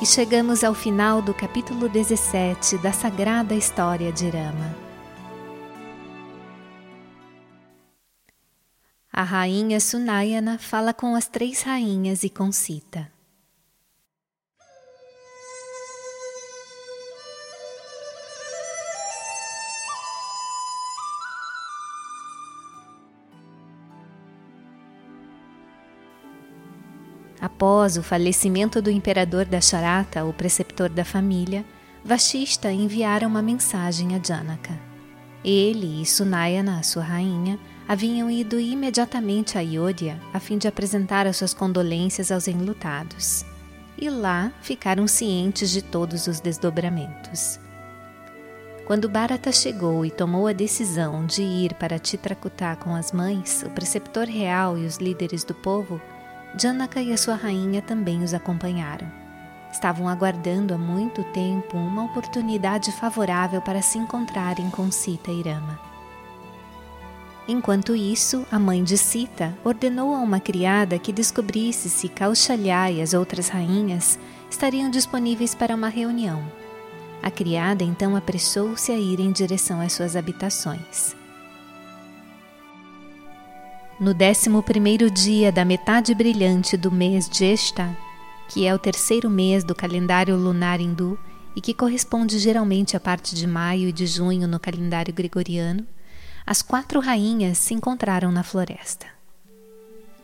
[0.00, 4.76] e chegamos ao final do capítulo 17 da sagrada história de Rama.
[9.12, 13.10] A rainha Sunayana fala com as três rainhas e com Sita.
[27.58, 31.64] Após o falecimento do imperador Dasharata, o preceptor da família,
[32.04, 34.78] Vashista enviara uma mensagem a Janaka.
[35.44, 37.58] Ele e Sunayana, sua rainha,
[37.88, 43.44] haviam ido imediatamente a Ayodhya a fim de apresentar as suas condolências aos enlutados.
[44.00, 47.58] E lá ficaram cientes de todos os desdobramentos.
[48.86, 53.70] Quando Bharata chegou e tomou a decisão de ir para Chitrakuta com as mães, o
[53.70, 56.00] preceptor real e os líderes do povo,
[56.56, 59.10] Janaka e a sua rainha também os acompanharam.
[59.72, 65.78] Estavam aguardando há muito tempo uma oportunidade favorável para se encontrarem com Sita e Rama.
[67.46, 73.00] Enquanto isso, a mãe de Sita ordenou a uma criada que descobrisse se Kaushalya e
[73.00, 74.18] as outras rainhas
[74.50, 76.42] estariam disponíveis para uma reunião.
[77.22, 81.17] A criada então apressou-se a ir em direção às suas habitações.
[84.00, 87.96] No décimo primeiro dia da metade brilhante do mês Jesta,
[88.48, 91.18] que é o terceiro mês do calendário lunar hindu
[91.56, 95.84] e que corresponde geralmente à parte de maio e de junho no calendário gregoriano,
[96.46, 99.06] as quatro rainhas se encontraram na floresta.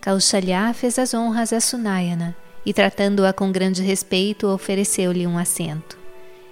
[0.01, 5.99] Kaushalya fez as honras a Sunayana e, tratando-a com grande respeito, ofereceu-lhe um assento.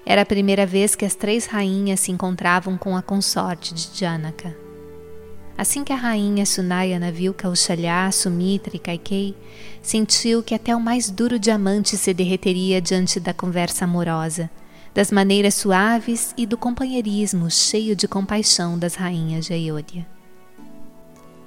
[0.05, 4.62] Era a primeira vez que as três rainhas se encontravam com a consorte de Janaka.
[5.57, 9.37] Assim que a rainha Sunayana viu Kaushalya, Sumitra e Kaikei,
[9.83, 14.51] sentiu que até o mais duro diamante se derreteria diante da conversa amorosa,
[14.95, 20.07] das maneiras suaves e do companheirismo cheio de compaixão das rainhas de Ayodhya.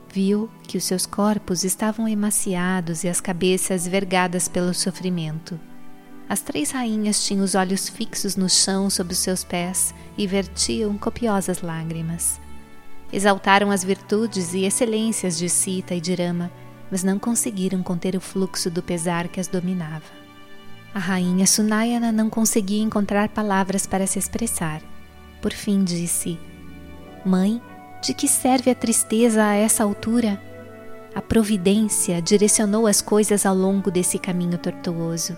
[0.09, 5.59] Viu que os seus corpos estavam emaciados e as cabeças vergadas pelo sofrimento.
[6.30, 10.97] As três rainhas tinham os olhos fixos no chão sob os seus pés e vertiam
[10.97, 12.40] copiosas lágrimas.
[13.12, 16.52] Exaltaram as virtudes e excelências de Sita e de Rama,
[16.92, 20.26] mas não conseguiram conter o fluxo do pesar que as dominava.
[20.94, 24.82] A rainha Sunayana não conseguia encontrar palavras para se expressar.
[25.42, 26.40] Por fim disse:
[27.26, 27.62] Mãe,
[28.02, 30.42] de que serve a tristeza a essa altura?
[31.14, 35.38] A providência direcionou as coisas ao longo desse caminho tortuoso.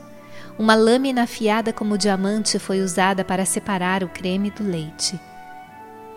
[0.59, 5.19] Uma lâmina afiada como diamante foi usada para separar o creme do leite.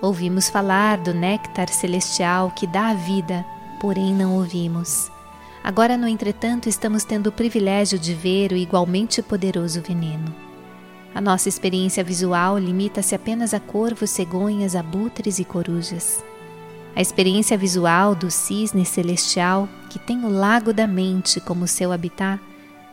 [0.03, 3.45] Ouvimos falar do néctar celestial que dá a vida,
[3.79, 5.11] porém não ouvimos.
[5.63, 10.35] Agora, no entretanto, estamos tendo o privilégio de ver o igualmente poderoso veneno.
[11.15, 16.25] A nossa experiência visual limita-se apenas a corvos, cegonhas, abutres e corujas.
[16.97, 22.41] A experiência visual do cisne celestial, que tem o lago da mente como seu habitat,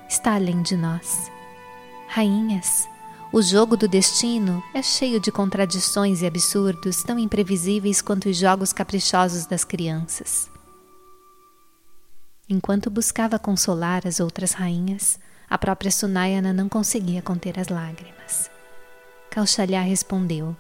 [0.09, 1.31] está além de nós.
[2.07, 2.87] Rainhas,
[3.37, 8.73] o jogo do destino é cheio de contradições e absurdos tão imprevisíveis quanto os jogos
[8.73, 10.49] caprichosos das crianças.
[12.49, 18.49] Enquanto buscava consolar as outras rainhas, a própria Sunayana não conseguia conter as lágrimas.
[19.29, 20.57] Kaushalya respondeu: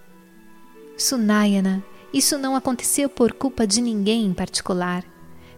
[0.95, 1.83] Sunayana,
[2.13, 5.03] isso não aconteceu por culpa de ninguém em particular.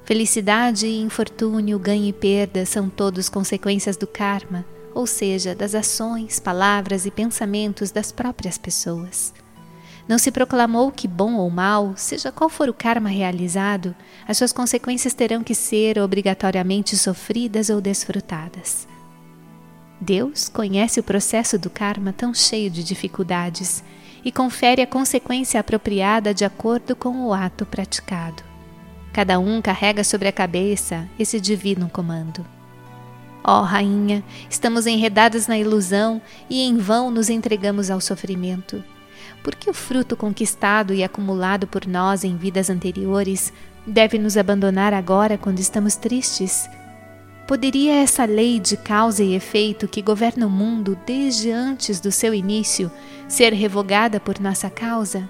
[0.05, 6.39] Felicidade e infortúnio, ganho e perda são todos consequências do karma ou seja, das ações,
[6.39, 9.33] palavras e pensamentos das próprias pessoas.
[10.07, 13.95] Não se proclamou que, bom ou mal, seja qual for o karma realizado,
[14.27, 18.87] as suas consequências terão que ser obrigatoriamente sofridas ou desfrutadas.
[20.01, 23.83] Deus conhece o processo do karma tão cheio de dificuldades
[24.25, 28.43] e confere a consequência apropriada de acordo com o ato praticado.
[29.13, 32.45] Cada um carrega sobre a cabeça esse divino comando.
[33.43, 38.83] Ó oh, Rainha, estamos enredadas na ilusão e em vão nos entregamos ao sofrimento.
[39.43, 43.53] Porque o fruto conquistado e acumulado por nós em vidas anteriores
[43.87, 46.69] deve nos abandonar agora quando estamos tristes?
[47.47, 52.33] Poderia essa lei de causa e efeito que governa o mundo desde antes do seu
[52.33, 52.91] início
[53.27, 55.27] ser revogada por nossa causa?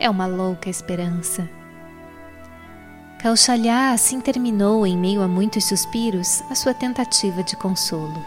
[0.00, 1.48] É uma louca esperança.
[3.22, 8.20] Kaushalya assim terminou, em meio a muitos suspiros, a sua tentativa de consolo.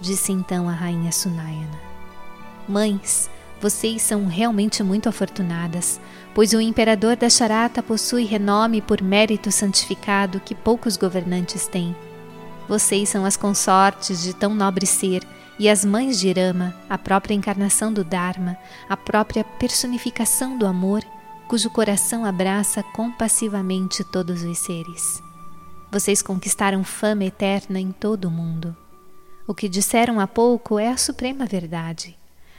[0.00, 1.80] Disse então a rainha Sunayana:
[2.68, 3.30] Mães,
[3.60, 6.00] vocês são realmente muito afortunadas,
[6.34, 11.94] pois o imperador da Charata possui renome por mérito santificado que poucos governantes têm.
[12.68, 15.22] Vocês são as consortes de tão nobre ser
[15.56, 18.58] e as mães de Irama, a própria encarnação do Dharma,
[18.88, 21.04] a própria personificação do amor,
[21.48, 25.22] cujo coração abraça compassivamente todos os seres.
[25.90, 28.76] Vocês conquistaram fama eterna em todo o mundo.
[29.46, 32.18] O que disseram há pouco é a suprema verdade.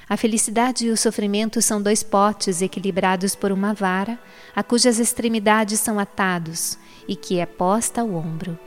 [0.09, 4.17] A felicidade e o sofrimento são dois potes equilibrados por uma vara,
[4.55, 8.57] a cujas extremidades são atados e que é posta ao ombro.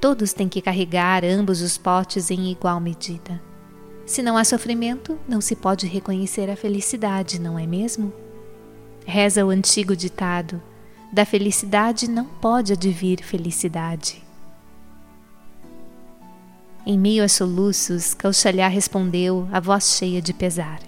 [0.00, 3.38] Todos têm que carregar ambos os potes em igual medida.
[4.06, 8.10] Se não há sofrimento, não se pode reconhecer a felicidade, não é mesmo?
[9.06, 10.60] Reza o antigo ditado:
[11.12, 14.22] da felicidade não pode advir felicidade.
[16.86, 20.80] Em meio a soluços, Kausalya respondeu, a voz cheia de pesar.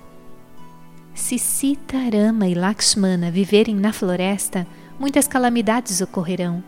[1.14, 4.66] Se Sita, Rama e Lakshmana viverem na floresta,
[4.98, 6.64] muitas calamidades ocorrerão.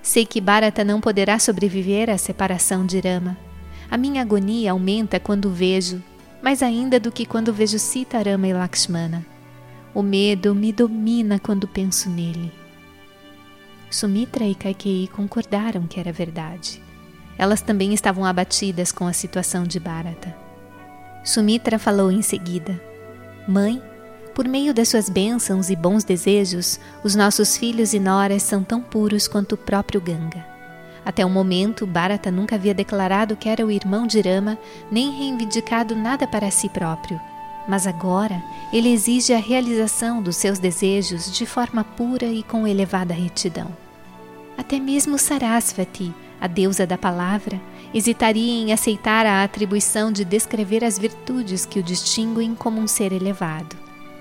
[0.00, 3.36] Sei que Bharata não poderá sobreviver à separação de Rama.
[3.90, 6.02] A minha agonia aumenta quando vejo,
[6.42, 9.31] mais ainda do que quando vejo Sita, Rama e Lakshmana.
[9.94, 12.50] O medo me domina quando penso nele.
[13.90, 16.82] Sumitra e Kaikei concordaram que era verdade.
[17.36, 20.34] Elas também estavam abatidas com a situação de Bharata.
[21.22, 22.80] Sumitra falou em seguida:
[23.46, 23.82] Mãe,
[24.34, 28.80] por meio das suas bênçãos e bons desejos, os nossos filhos e noras são tão
[28.80, 30.42] puros quanto o próprio Ganga.
[31.04, 34.56] Até o momento, Bharata nunca havia declarado que era o irmão de Rama,
[34.90, 37.20] nem reivindicado nada para si próprio.
[37.68, 38.42] Mas agora,
[38.72, 43.76] ele exige a realização dos seus desejos de forma pura e com elevada retidão.
[44.56, 47.60] Até mesmo Sarasvati, a deusa da palavra,
[47.94, 53.12] hesitaria em aceitar a atribuição de descrever as virtudes que o distinguem como um ser
[53.12, 53.76] elevado: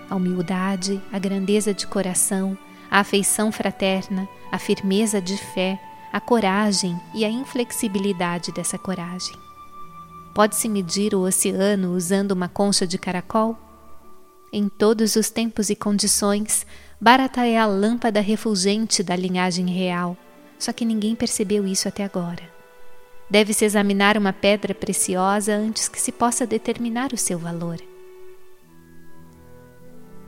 [0.09, 2.57] a humildade, a grandeza de coração,
[2.89, 5.79] a afeição fraterna, a firmeza de fé,
[6.13, 9.35] a coragem e a inflexibilidade dessa coragem.
[10.33, 13.57] Pode-se medir o oceano usando uma concha de caracol?
[14.53, 16.65] Em todos os tempos e condições,
[16.99, 20.17] Bharata é a lâmpada refulgente da linhagem real
[20.61, 22.43] só que ninguém percebeu isso até agora.
[23.29, 27.77] Deve-se examinar uma pedra preciosa antes que se possa determinar o seu valor.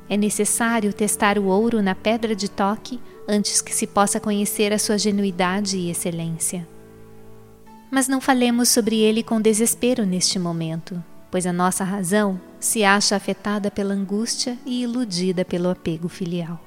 [0.09, 4.79] É necessário testar o ouro na pedra de toque antes que se possa conhecer a
[4.79, 6.67] sua genuidade e excelência.
[7.94, 13.16] Mas não falemos sobre ele com desespero neste momento, pois a nossa razão se acha
[13.16, 16.60] afetada pela angústia e iludida pelo apego filial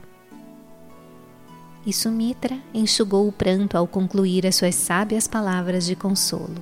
[1.87, 6.61] e Sumitra enxugou o pranto ao concluir as suas sábias palavras de consolo.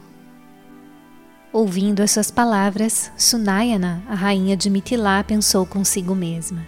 [1.51, 6.67] Ouvindo as suas palavras, Sunayana, a rainha de Mitilá, pensou consigo mesma.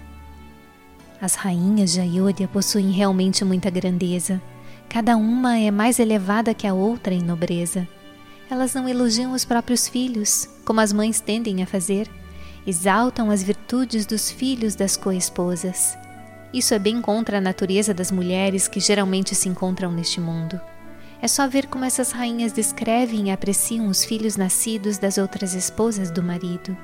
[1.21, 4.41] As rainhas de Ayodhya possuem realmente muita grandeza.
[4.89, 7.87] Cada uma é mais elevada que a outra em nobreza.
[8.51, 12.09] Elas não elogiam os próprios filhos, como as mães tendem a fazer.
[12.67, 15.97] Exaltam as virtudes dos filhos das coesposas
[16.57, 20.59] isso é bem contra a natureza das mulheres que geralmente se encontram neste mundo.
[21.21, 26.11] É só ver como essas rainhas descrevem e apreciam os filhos nascidos das outras esposas
[26.11, 26.75] do marido.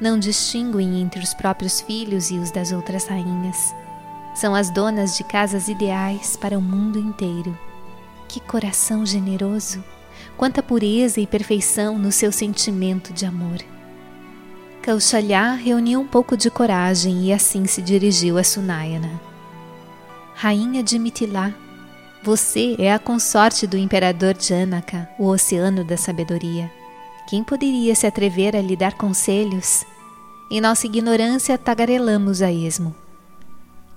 [0.00, 3.72] Não distinguem entre os próprios filhos e os das outras rainhas.
[4.36, 7.58] São as donas de casas ideais para o mundo inteiro.
[8.28, 9.82] Que coração generoso!
[10.36, 13.56] Quanta pureza e perfeição no seu sentimento de amor!
[14.82, 19.18] Kaushalya reuniu um pouco de coragem e assim se dirigiu a Sunayana.
[20.34, 21.54] Rainha de Mitilá,
[22.22, 26.70] você é a consorte do imperador Janaka, o oceano da sabedoria.
[27.26, 29.86] Quem poderia se atrever a lhe dar conselhos?
[30.50, 32.94] Em nossa ignorância tagarelamos a esmo.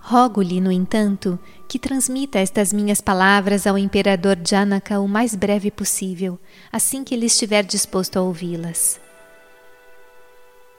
[0.10, 1.38] Rogo-lhe, no entanto,
[1.68, 6.39] que transmita estas minhas palavras ao imperador Janaka o mais breve possível,
[6.72, 9.00] assim que ele estiver disposto a ouvi-las.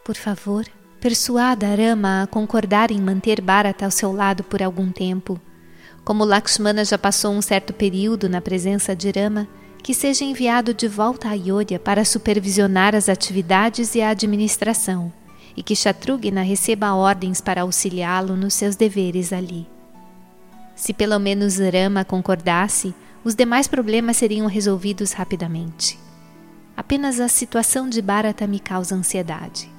[0.04, 0.66] Por favor,
[1.00, 5.40] persuada Arama a concordar em manter Bharata ao seu lado por algum tempo.
[6.04, 9.46] Como Lakshmana já passou um certo período na presença de Rama,
[9.80, 15.12] que seja enviado de volta a Ayodhya para supervisionar as atividades e a administração,
[15.56, 19.66] e que Shatrughna receba ordens para auxiliá-lo nos seus deveres ali.
[20.74, 25.98] Se pelo menos Rama concordasse, os demais problemas seriam resolvidos rapidamente.
[26.76, 29.70] Apenas a situação de Bharata me causa ansiedade.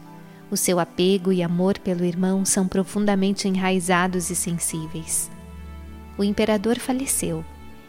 [0.51, 5.31] O seu apego e amor pelo irmão são profundamente enraizados e sensíveis.
[6.17, 7.43] O imperador faleceu.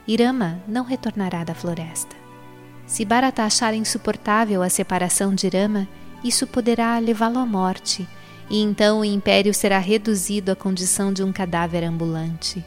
[0.09, 2.17] Irama não retornará da floresta.
[2.87, 5.87] Se Bharata achar insuportável a separação de Irama,
[6.25, 8.09] isso poderá levá-lo à morte,
[8.51, 12.65] e então o império será reduzido à condição de um cadáver ambulante.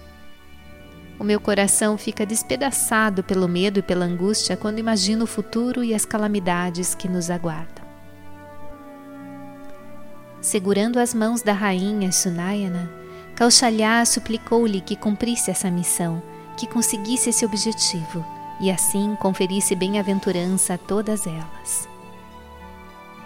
[1.17, 5.93] O meu coração fica despedaçado pelo medo e pela angústia quando imagino o futuro e
[5.93, 7.85] as calamidades que nos aguardam.
[10.41, 12.91] Segurando as mãos da rainha Sunayana,
[13.35, 16.21] Kaushalya suplicou-lhe que cumprisse essa missão,
[16.57, 18.25] que conseguisse esse objetivo
[18.59, 21.95] e assim conferisse bem-aventurança a todas elas.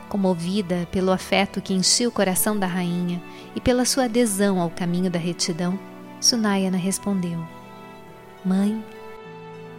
[0.10, 3.22] Comovida pelo afeto que enchia o coração da rainha
[3.56, 5.80] e pela sua adesão ao caminho da retidão,
[6.20, 7.40] Sunayana respondeu:
[8.44, 8.84] Mãe,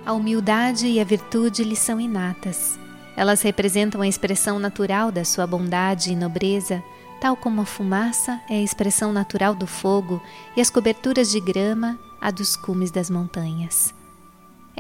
[0.07, 2.79] a humildade e a virtude lhe são inatas.
[3.17, 6.83] Elas representam a expressão natural da sua bondade e nobreza,
[7.21, 10.23] tal como a fumaça é a expressão natural do fogo
[10.57, 13.93] e as coberturas de grama a dos cumes das montanhas.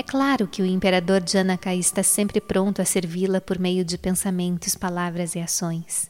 [0.01, 4.75] É claro que o imperador Janaka está sempre pronto a servi-la por meio de pensamentos,
[4.75, 6.09] palavras e ações.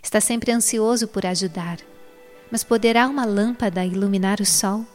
[0.00, 1.78] Está sempre ansioso por ajudar.
[2.48, 4.86] Mas poderá uma lâmpada iluminar o sol?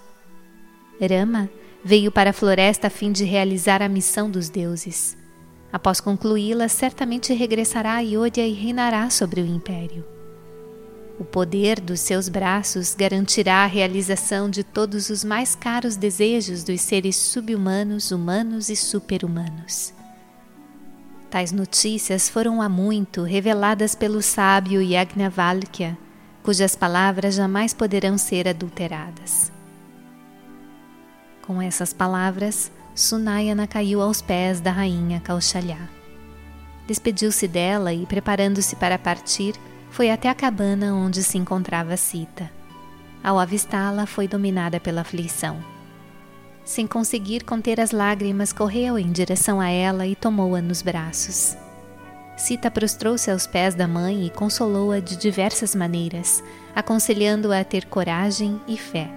[1.01, 1.49] Rama
[1.83, 5.17] veio para a floresta a fim de realizar a missão dos deuses.
[5.69, 10.18] Após concluí-la, certamente regressará a Ayodhya e reinará sobre o império.
[11.19, 16.79] O poder dos seus braços garantirá a realização de todos os mais caros desejos dos
[16.79, 19.93] seres subhumanos, humanos e superhumanos.
[21.29, 25.97] Tais notícias foram há muito reveladas pelo sábio Yagnavalkya,
[26.41, 29.51] cujas palavras jamais poderão ser adulteradas.
[31.45, 35.89] Com essas palavras, Sunayana caiu aos pés da rainha Kaushalya.
[36.87, 39.53] Despediu-se dela e, preparando-se para partir,
[39.91, 42.49] foi até a cabana onde se encontrava Sita.
[43.23, 45.57] Ao avistá-la, foi dominada pela aflição.
[46.63, 51.57] Sem conseguir conter as lágrimas, correu em direção a ela e tomou-a nos braços.
[52.37, 56.41] Sita prostrou-se aos pés da mãe e consolou-a de diversas maneiras,
[56.73, 59.09] aconselhando-a a ter coragem e fé.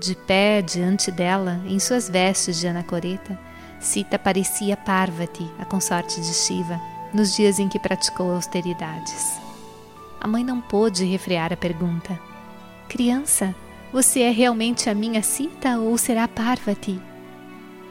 [0.00, 3.38] De pé diante dela, em suas vestes de anacoreta,
[3.78, 6.80] Sita parecia Parvati, a consorte de Shiva,
[7.12, 9.38] nos dias em que praticou austeridades.
[10.20, 12.18] A mãe não pôde refrear a pergunta:
[12.88, 13.54] Criança,
[13.92, 17.00] você é realmente a minha Sita ou será Parvati?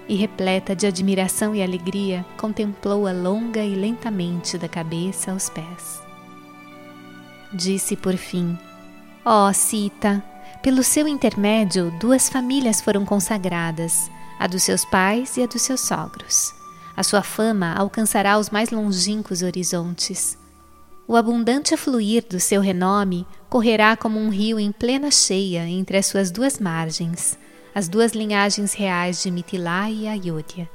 [0.08, 6.02] E repleta de admiração e alegria, contemplou-a longa e lentamente da cabeça aos pés.
[7.54, 8.58] Disse por fim:
[9.26, 10.24] Ó oh, Sita,
[10.62, 14.10] pelo seu intermédio, duas famílias foram consagradas,
[14.40, 16.59] a dos seus pais e a dos seus sogros.
[17.00, 20.38] A sua fama alcançará os mais longínquos horizontes.
[21.08, 26.08] O abundante fluir do seu renome correrá como um rio em plena cheia entre as
[26.08, 27.40] suas duas margens,
[27.74, 30.70] as duas linhagens reais de Mithila e Ayodhya.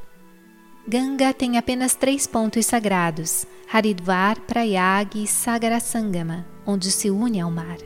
[0.88, 7.76] Ganga tem apenas três pontos sagrados, Haridwar, Prayag e Sagarasangama, onde se une ao mar.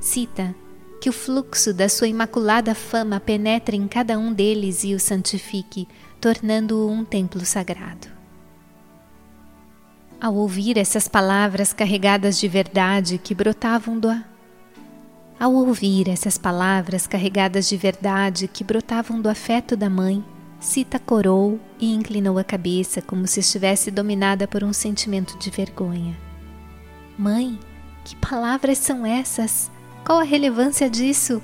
[0.00, 0.52] Cita
[1.00, 5.86] que o fluxo da sua imaculada fama penetre em cada um deles e o santifique,
[6.22, 8.06] tornando-o um templo sagrado.
[10.20, 14.08] Ao ouvir essas palavras carregadas de verdade que brotavam do
[15.40, 20.24] ao ouvir essas palavras carregadas de verdade que brotavam do afeto da mãe,
[20.60, 26.16] Sita corou e inclinou a cabeça como se estivesse dominada por um sentimento de vergonha.
[27.18, 27.58] Mãe,
[28.04, 29.68] que palavras são essas?
[30.06, 31.42] Qual a relevância disso?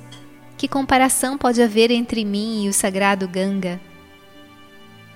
[0.56, 3.80] Que comparação pode haver entre mim e o sagrado Ganga?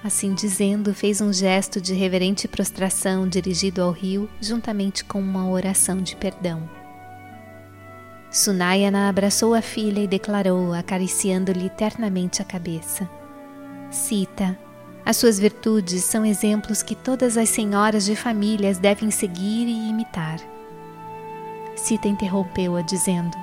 [0.04, 6.02] Assim dizendo, fez um gesto de reverente prostração dirigido ao rio, juntamente com uma oração
[6.02, 6.68] de perdão.
[8.28, 13.09] Sunayana abraçou a filha e declarou, acariciando-lhe ternamente a cabeça:
[13.90, 14.59] Sita,
[15.06, 20.40] as suas virtudes são exemplos que todas as senhoras de famílias devem seguir e imitar.
[21.76, 23.37] Sita interrompeu-a, dizendo: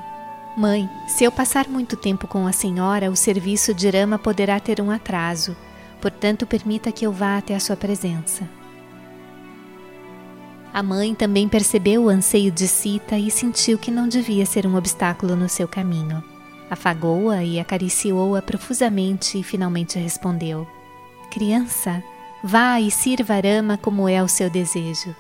[0.58, 4.82] Mãe, se eu passar muito tempo com a senhora, o serviço de Rama poderá ter
[4.82, 5.56] um atraso
[6.02, 8.48] portanto, permita que eu vá até a sua presença.
[10.74, 14.76] A mãe também percebeu o anseio de Sita e sentiu que não devia ser um
[14.76, 16.24] obstáculo no seu caminho.
[16.70, 20.68] Afagou-a e acariciou-a profusamente e finalmente respondeu:
[21.32, 22.04] Criança,
[22.44, 25.16] vá e sirva Rama como é o seu desejo.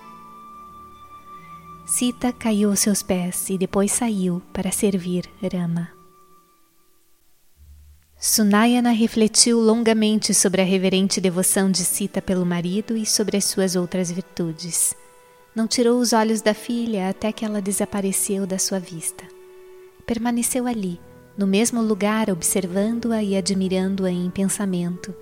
[1.86, 5.99] Sita caiu aos seus pés e depois saiu para servir Rama.
[8.22, 13.78] Sunayana refletiu longamente sobre a reverente devoção de Sita pelo marido e sobre as suas
[13.78, 14.94] outras virtudes.
[15.56, 19.24] Não tirou os olhos da filha até que ela desapareceu da sua vista.
[20.06, 21.00] Permaneceu ali,
[21.38, 25.16] no mesmo lugar, observando-a e admirando-a em pensamento,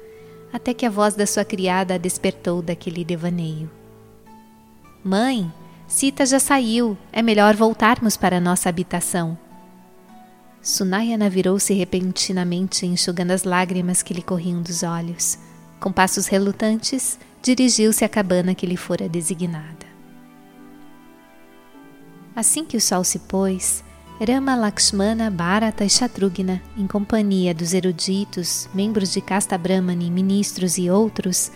[0.52, 3.70] até que a voz da sua criada a despertou daquele devaneio.
[5.04, 5.54] Mãe,
[5.88, 9.38] Sita já saiu, é melhor voltarmos para nossa habitação.
[10.68, 15.40] Sunayana virou-se repentinamente, enxugando as lágrimas que lhe corriam dos olhos.
[15.80, 19.88] Com passos relutantes, dirigiu-se à cabana que lhe fora designada.
[22.36, 23.82] Assim que o sol se pôs,
[24.20, 30.90] Rama Lakshmana, Bharata e Shatrughna, em companhia dos eruditos, membros de Casta Brahmani, ministros e
[30.90, 31.50] outros,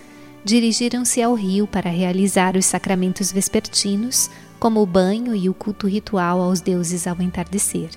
[0.45, 6.39] dirigiram-se ao rio para realizar os sacramentos vespertinos, como o banho e o culto ritual
[6.39, 7.89] aos deuses ao entardecer.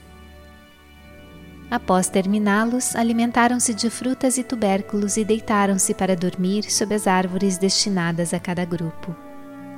[1.75, 8.33] Após terminá-los, alimentaram-se de frutas e tubérculos e deitaram-se para dormir sob as árvores destinadas
[8.33, 9.13] a cada grupo.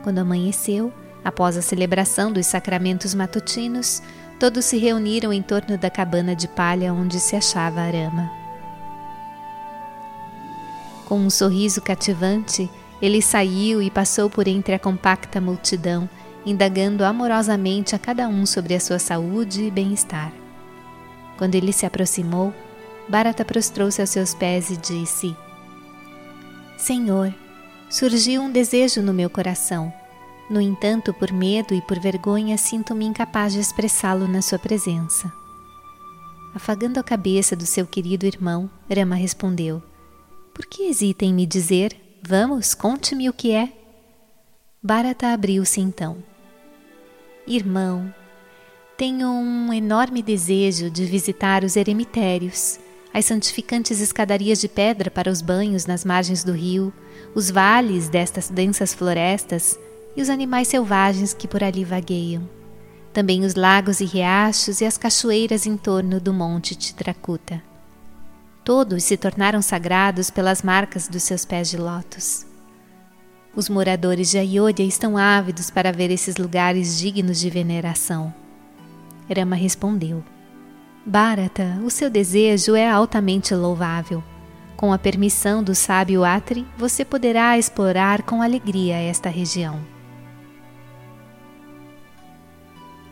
[0.02, 0.92] Quando amanheceu,
[1.24, 4.02] após a celebração dos sacramentos matutinos,
[4.38, 8.30] todos se reuniram em torno da cabana de palha onde se achava Arama.
[11.06, 16.06] Com um sorriso cativante, ele saiu e passou por entre a compacta multidão,
[16.44, 20.30] indagando amorosamente a cada um sobre a sua saúde e bem-estar.
[21.36, 22.52] Quando ele se aproximou,
[23.08, 25.36] Bharata prostrou-se aos seus pés e disse:
[26.76, 27.34] Senhor,
[27.88, 29.92] surgiu um desejo no meu coração.
[30.48, 35.32] No entanto, por medo e por vergonha, sinto-me incapaz de expressá-lo na sua presença.
[36.54, 39.82] Afagando a cabeça do seu querido irmão, Rama respondeu:
[40.54, 41.94] Por que hesita em me dizer?
[42.22, 43.72] Vamos, conte-me o que é.
[44.82, 46.16] Bharata abriu-se então.
[47.46, 48.12] Irmão,
[48.96, 52.80] tenho um enorme desejo de visitar os eremitérios,
[53.12, 56.92] as santificantes escadarias de pedra para os banhos nas margens do rio,
[57.34, 59.78] os vales destas densas florestas
[60.16, 62.48] e os animais selvagens que por ali vagueiam.
[63.12, 67.62] Também os lagos e riachos e as cachoeiras em torno do monte Titrakuta.
[68.64, 72.46] Todos se tornaram sagrados pelas marcas dos seus pés de lótus.
[73.54, 78.45] Os moradores de Ayodhya estão ávidos para ver esses lugares dignos de veneração.
[79.35, 80.23] Rama respondeu:
[81.04, 84.23] Bharata, o seu desejo é altamente louvável.
[84.76, 89.80] Com a permissão do sábio Atri, você poderá explorar com alegria esta região.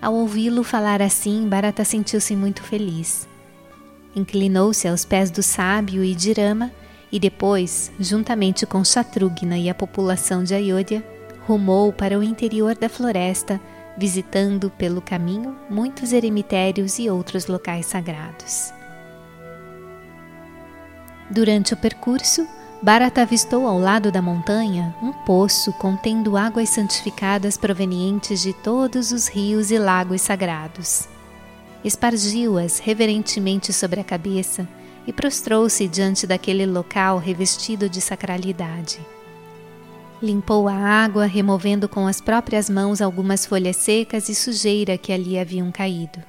[0.02, 3.26] Ao ouvi-lo falar assim, Bharata sentiu-se muito feliz.
[4.14, 6.70] Inclinou-se aos pés do sábio e de Rama
[7.10, 11.02] e depois, juntamente com Shatrughna e a população de Ayodhya,
[11.46, 13.60] rumou para o interior da floresta
[13.96, 18.72] visitando pelo caminho muitos eremitérios e outros locais sagrados.
[21.30, 22.46] Durante o percurso,
[22.82, 29.26] Bharata avistou ao lado da montanha um poço contendo águas santificadas provenientes de todos os
[29.26, 31.08] rios e lagos sagrados.
[31.82, 34.68] Espargiu-as reverentemente sobre a cabeça
[35.06, 39.00] e prostrou-se diante daquele local revestido de sacralidade.
[40.22, 45.38] Limpou a água, removendo com as próprias mãos algumas folhas secas e sujeira que ali
[45.38, 46.22] haviam caído.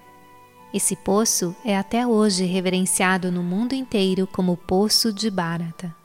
[0.73, 5.95] Esse poço é até hoje reverenciado no mundo inteiro como Poço de Bharata.